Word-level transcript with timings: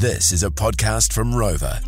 This 0.00 0.32
is 0.32 0.42
a 0.42 0.50
podcast 0.50 1.12
from 1.12 1.32
Rova. 1.32 1.82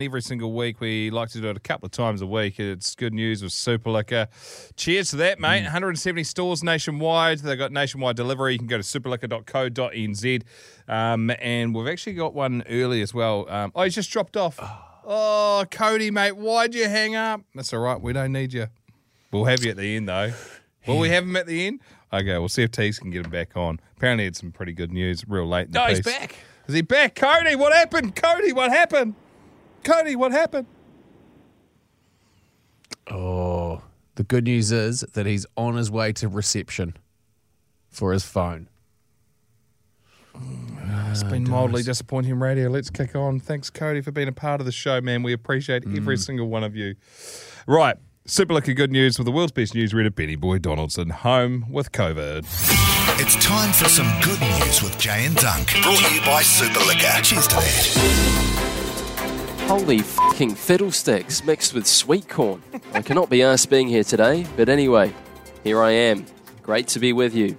Every 0.00 0.22
single 0.22 0.52
week, 0.52 0.80
we 0.80 1.10
like 1.10 1.28
to 1.30 1.40
do 1.40 1.48
it 1.48 1.56
a 1.56 1.60
couple 1.60 1.86
of 1.86 1.92
times 1.92 2.22
a 2.22 2.26
week. 2.26 2.58
It's 2.58 2.94
good 2.94 3.12
news 3.12 3.42
with 3.42 3.52
Super 3.52 3.90
Liquor. 3.90 4.28
Cheers 4.76 5.10
to 5.10 5.16
that, 5.16 5.40
mate. 5.40 5.62
170 5.62 6.24
stores 6.24 6.62
nationwide. 6.62 7.38
They've 7.40 7.58
got 7.58 7.72
nationwide 7.72 8.16
delivery. 8.16 8.52
You 8.54 8.58
can 8.58 8.68
go 8.68 8.78
to 8.78 8.82
superliquor.co.nz. 8.82 10.42
Um, 10.88 11.30
and 11.40 11.74
we've 11.74 11.88
actually 11.88 12.14
got 12.14 12.34
one 12.34 12.62
early 12.68 13.02
as 13.02 13.12
well. 13.12 13.48
Um, 13.48 13.72
oh, 13.74 13.82
he's 13.82 13.94
just 13.94 14.10
dropped 14.10 14.36
off. 14.36 14.58
Oh, 15.04 15.64
Cody, 15.70 16.10
mate, 16.10 16.36
why'd 16.36 16.74
you 16.74 16.88
hang 16.88 17.14
up? 17.16 17.42
That's 17.54 17.72
all 17.72 17.80
right. 17.80 18.00
We 18.00 18.12
don't 18.12 18.32
need 18.32 18.52
you. 18.52 18.66
We'll 19.32 19.44
have 19.44 19.64
you 19.64 19.70
at 19.70 19.76
the 19.76 19.96
end, 19.96 20.08
though. 20.08 20.32
Will 20.86 20.98
we 20.98 21.10
have 21.10 21.24
him 21.24 21.36
at 21.36 21.46
the 21.46 21.66
end? 21.66 21.80
Okay, 22.12 22.38
we'll 22.38 22.48
see 22.48 22.62
if 22.62 22.70
Tees 22.70 22.98
can 22.98 23.10
get 23.10 23.24
him 23.24 23.30
back 23.30 23.56
on. 23.56 23.78
Apparently, 23.96 24.26
it's 24.26 24.40
some 24.40 24.52
pretty 24.52 24.72
good 24.72 24.90
news 24.92 25.24
real 25.28 25.46
late 25.46 25.66
in 25.66 25.72
the 25.72 25.78
No, 25.80 25.86
he's 25.86 25.98
piece. 26.00 26.06
back. 26.18 26.34
Is 26.68 26.74
he 26.74 26.82
back? 26.82 27.14
Cody, 27.14 27.56
what 27.56 27.72
happened? 27.72 28.14
Cody, 28.14 28.52
what 28.52 28.70
happened? 28.70 29.14
Cody, 29.84 30.16
what 30.16 30.32
happened? 30.32 30.66
Oh, 33.10 33.80
the 34.16 34.24
good 34.24 34.44
news 34.44 34.70
is 34.70 35.00
that 35.00 35.24
he's 35.24 35.46
on 35.56 35.76
his 35.76 35.90
way 35.90 36.12
to 36.12 36.28
reception 36.28 36.94
for 37.88 38.12
his 38.12 38.24
phone. 38.24 38.68
Mm, 40.36 41.10
it's 41.10 41.22
ah, 41.22 41.30
been 41.30 41.48
mildly 41.48 41.82
disappointing 41.82 42.38
radio. 42.38 42.68
Let's 42.68 42.90
kick 42.90 43.16
on. 43.16 43.40
Thanks, 43.40 43.70
Cody, 43.70 44.02
for 44.02 44.12
being 44.12 44.28
a 44.28 44.32
part 44.32 44.60
of 44.60 44.66
the 44.66 44.72
show, 44.72 45.00
man. 45.00 45.22
We 45.22 45.32
appreciate 45.32 45.84
every 45.86 46.16
mm. 46.16 46.24
single 46.24 46.48
one 46.48 46.64
of 46.64 46.76
you. 46.76 46.96
Right. 47.66 47.96
Super 48.30 48.52
Liquor 48.52 48.74
Good 48.74 48.92
News 48.92 49.18
with 49.18 49.24
the 49.24 49.32
world's 49.32 49.52
best 49.52 49.72
newsreader, 49.72 50.14
Benny 50.14 50.36
Boy 50.36 50.58
Donaldson, 50.58 51.08
home 51.08 51.64
with 51.70 51.92
COVID. 51.92 52.44
It's 53.18 53.42
time 53.42 53.72
for 53.72 53.88
some 53.88 54.06
good 54.20 54.38
news 54.38 54.82
with 54.82 54.98
Jay 54.98 55.24
and 55.24 55.34
Dunk. 55.34 55.72
Brought 55.82 56.04
to 56.04 56.14
you 56.14 56.20
by 56.20 56.42
Super 56.42 56.80
Liquor. 56.80 57.22
Cheers 57.22 57.46
to 57.46 57.54
that. 57.54 57.86
Holy 59.66 60.00
fucking 60.00 60.54
fiddlesticks 60.56 61.42
mixed 61.42 61.72
with 61.72 61.86
sweet 61.86 62.28
corn. 62.28 62.62
I 62.92 63.00
cannot 63.00 63.30
be 63.30 63.42
asked 63.42 63.70
being 63.70 63.88
here 63.88 64.04
today, 64.04 64.44
but 64.58 64.68
anyway, 64.68 65.14
here 65.64 65.80
I 65.80 65.92
am. 65.92 66.26
Great 66.62 66.86
to 66.88 66.98
be 66.98 67.14
with 67.14 67.34
you. 67.34 67.56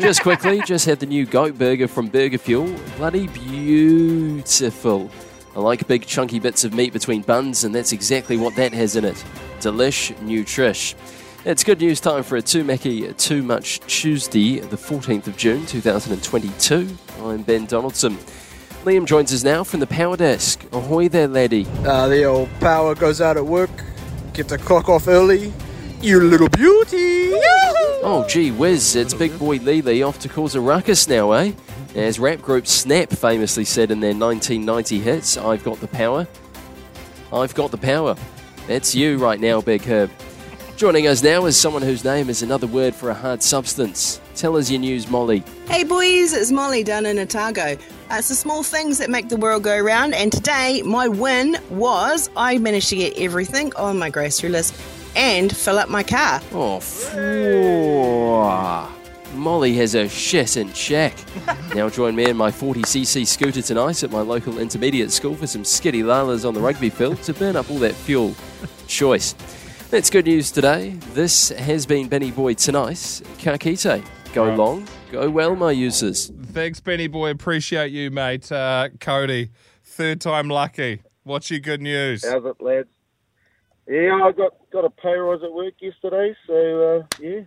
Just 0.00 0.22
quickly, 0.22 0.62
just 0.64 0.86
had 0.86 1.00
the 1.00 1.06
new 1.06 1.26
goat 1.26 1.58
burger 1.58 1.88
from 1.88 2.06
Burger 2.06 2.38
Fuel. 2.38 2.72
Bloody 2.96 3.26
beautiful. 3.26 5.10
I 5.56 5.58
like 5.58 5.88
big 5.88 6.06
chunky 6.06 6.38
bits 6.38 6.62
of 6.62 6.74
meat 6.74 6.92
between 6.92 7.22
buns, 7.22 7.64
and 7.64 7.74
that's 7.74 7.90
exactly 7.90 8.36
what 8.36 8.54
that 8.54 8.72
has 8.72 8.94
in 8.94 9.04
it. 9.04 9.24
Delish, 9.62 10.12
nutrish. 10.16 10.96
It's 11.44 11.62
good 11.62 11.80
news 11.80 12.00
time 12.00 12.24
for 12.24 12.34
a 12.36 12.42
Too 12.42 12.64
Mackie 12.64 13.12
Too 13.12 13.44
Much 13.44 13.78
Tuesday, 13.80 14.58
the 14.58 14.76
14th 14.76 15.28
of 15.28 15.36
June 15.36 15.64
2022. 15.66 16.88
I'm 17.20 17.42
Ben 17.42 17.66
Donaldson. 17.66 18.16
Liam 18.84 19.06
joins 19.06 19.32
us 19.32 19.44
now 19.44 19.62
from 19.62 19.78
the 19.78 19.86
Power 19.86 20.16
Desk. 20.16 20.64
Ahoy 20.72 21.08
there, 21.08 21.28
laddie. 21.28 21.68
Uh, 21.84 22.08
the 22.08 22.24
old 22.24 22.48
power 22.58 22.96
goes 22.96 23.20
out 23.20 23.36
at 23.36 23.46
work, 23.46 23.70
get 24.32 24.48
the 24.48 24.58
clock 24.58 24.88
off 24.88 25.06
early. 25.06 25.52
You 26.00 26.20
little 26.20 26.48
beauty! 26.48 27.30
Oh, 28.04 28.26
gee 28.28 28.50
whiz, 28.50 28.96
it's 28.96 29.14
Big 29.14 29.38
Boy 29.38 29.58
Lele 29.58 30.02
off 30.02 30.18
to 30.20 30.28
cause 30.28 30.56
a 30.56 30.60
ruckus 30.60 31.06
now, 31.06 31.30
eh? 31.30 31.52
As 31.94 32.18
rap 32.18 32.42
group 32.42 32.66
Snap 32.66 33.10
famously 33.10 33.64
said 33.64 33.92
in 33.92 34.00
their 34.00 34.12
1990 34.12 34.98
hits, 34.98 35.36
I've 35.36 35.62
got 35.62 35.78
the 35.78 35.86
power. 35.86 36.26
I've 37.32 37.54
got 37.54 37.70
the 37.70 37.78
power. 37.78 38.16
That's 38.66 38.94
you 38.94 39.18
right 39.18 39.40
now, 39.40 39.60
Big 39.60 39.82
Herb. 39.82 40.10
Joining 40.76 41.06
us 41.06 41.22
now 41.22 41.44
is 41.46 41.56
someone 41.56 41.82
whose 41.82 42.04
name 42.04 42.28
is 42.28 42.42
another 42.42 42.66
word 42.66 42.94
for 42.94 43.10
a 43.10 43.14
hard 43.14 43.42
substance. 43.42 44.20
Tell 44.34 44.56
us 44.56 44.70
your 44.70 44.80
news, 44.80 45.08
Molly. 45.08 45.44
Hey 45.68 45.84
boys, 45.84 46.32
it's 46.32 46.50
Molly 46.50 46.82
down 46.82 47.06
in 47.06 47.18
Otago. 47.18 47.76
Uh, 48.10 48.16
it's 48.18 48.28
the 48.28 48.34
small 48.34 48.62
things 48.62 48.98
that 48.98 49.10
make 49.10 49.28
the 49.28 49.36
world 49.36 49.62
go 49.62 49.78
round, 49.78 50.14
and 50.14 50.32
today 50.32 50.82
my 50.82 51.08
win 51.08 51.56
was 51.70 52.30
I 52.36 52.58
managed 52.58 52.88
to 52.88 52.96
get 52.96 53.18
everything 53.18 53.74
on 53.76 53.98
my 53.98 54.10
grocery 54.10 54.48
list 54.48 54.74
and 55.14 55.54
fill 55.54 55.78
up 55.78 55.88
my 55.88 56.02
car. 56.02 56.40
Oh. 56.52 56.80
Molly 59.62 59.76
has 59.76 59.94
a 59.94 60.08
shit 60.08 60.56
in 60.56 60.72
check. 60.72 61.14
now 61.76 61.88
join 61.88 62.16
me 62.16 62.28
in 62.28 62.36
my 62.36 62.50
40cc 62.50 63.24
scooter 63.24 63.62
tonight 63.62 64.02
at 64.02 64.10
my 64.10 64.20
local 64.20 64.58
intermediate 64.58 65.12
school 65.12 65.36
for 65.36 65.46
some 65.46 65.62
skitty 65.62 66.02
lalas 66.02 66.44
on 66.44 66.52
the 66.52 66.58
rugby 66.58 66.90
field 66.90 67.22
to 67.22 67.32
burn 67.32 67.54
up 67.54 67.70
all 67.70 67.78
that 67.78 67.94
fuel. 67.94 68.34
Choice. 68.88 69.34
That's 69.88 70.10
good 70.10 70.26
news 70.26 70.50
today. 70.50 70.96
This 71.14 71.50
has 71.50 71.86
been 71.86 72.08
Benny 72.08 72.32
Boy 72.32 72.54
tonight. 72.54 72.96
Kakite. 73.38 74.04
Go 74.32 74.52
long, 74.52 74.84
go 75.12 75.30
well, 75.30 75.54
my 75.54 75.70
users. 75.70 76.32
Thanks, 76.46 76.80
Benny 76.80 77.06
Boy. 77.06 77.30
Appreciate 77.30 77.92
you, 77.92 78.10
mate. 78.10 78.50
Uh, 78.50 78.88
Cody, 78.98 79.52
third 79.84 80.20
time 80.20 80.48
lucky. 80.48 81.04
What's 81.22 81.52
your 81.52 81.60
good 81.60 81.80
news? 81.80 82.28
How's 82.28 82.44
it, 82.44 82.60
lads? 82.60 82.88
Yeah, 83.86 84.24
I 84.24 84.32
got 84.32 84.54
got 84.72 84.84
a 84.84 84.90
pay 84.90 85.14
rise 85.14 85.44
at 85.44 85.52
work 85.52 85.74
yesterday, 85.80 86.34
so 86.48 86.96
uh, 86.96 87.06
yeah, 87.20 87.42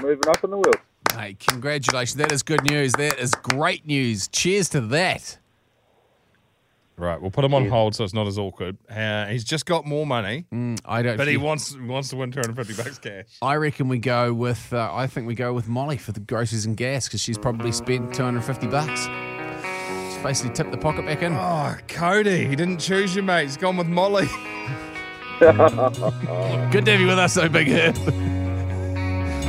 moving 0.00 0.28
up 0.28 0.44
in 0.44 0.50
the 0.50 0.58
world. 0.58 0.76
Hey, 1.16 1.34
congratulations. 1.38 2.16
That 2.16 2.30
is 2.32 2.42
good 2.42 2.64
news. 2.64 2.92
That 2.92 3.18
is 3.18 3.32
great 3.34 3.86
news. 3.86 4.28
Cheers 4.28 4.68
to 4.70 4.80
that. 4.82 5.38
Right, 6.98 7.20
we'll 7.20 7.30
put 7.30 7.44
him 7.44 7.52
on 7.52 7.68
hold 7.68 7.94
so 7.94 8.04
it's 8.04 8.14
not 8.14 8.26
as 8.26 8.38
awkward. 8.38 8.78
Uh, 8.88 9.26
he's 9.26 9.44
just 9.44 9.66
got 9.66 9.84
more 9.84 10.06
money, 10.06 10.46
Mm, 10.50 10.80
I 10.86 11.02
don't. 11.02 11.18
but 11.18 11.28
he 11.28 11.36
wants 11.36 11.76
wants 11.76 12.08
to 12.08 12.16
win 12.16 12.32
250 12.32 12.82
bucks 12.82 12.98
cash. 12.98 13.26
I 13.42 13.56
reckon 13.56 13.88
we 13.88 13.98
go 13.98 14.32
with. 14.32 14.72
Uh, 14.72 14.90
I 14.90 15.06
think 15.06 15.26
we 15.26 15.34
go 15.34 15.52
with 15.52 15.68
Molly 15.68 15.98
for 15.98 16.12
the 16.12 16.20
groceries 16.20 16.64
and 16.64 16.74
gas 16.74 17.06
because 17.06 17.20
she's 17.20 17.36
probably 17.36 17.70
spent 17.70 18.14
250 18.14 18.66
bucks. 18.68 19.06
Just 20.08 20.22
basically 20.22 20.54
tip 20.54 20.70
the 20.70 20.78
pocket 20.78 21.04
back 21.04 21.20
in. 21.20 21.34
Oh, 21.34 21.76
Cody, 21.88 22.46
he 22.46 22.56
didn't 22.56 22.78
choose 22.78 23.14
you, 23.14 23.22
mate. 23.22 23.42
He's 23.44 23.58
gone 23.58 23.76
with 23.76 23.88
Molly. 23.88 24.26
Good 25.40 26.86
to 26.86 26.92
have 26.92 27.00
you 27.00 27.08
with 27.08 27.18
us, 27.18 27.34
though, 27.34 27.50
Big 27.50 27.68
Herb. 27.68 28.45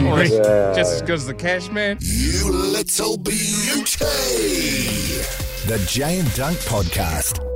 Well, 0.01 0.17
he's 0.17 0.31
Just 0.31 0.93
as 0.93 1.01
good 1.01 1.11
as 1.15 1.25
the 1.25 1.33
cash 1.33 1.69
man. 1.69 1.97
You 2.01 2.51
little 2.51 3.17
beauty. 3.17 3.97
The 5.65 5.83
Jay 5.87 6.19
and 6.19 6.33
Dunk 6.35 6.57
Podcast. 6.59 7.46